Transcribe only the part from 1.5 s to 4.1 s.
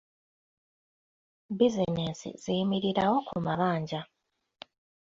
Bizinensi ziyimirirawo ku mabanja.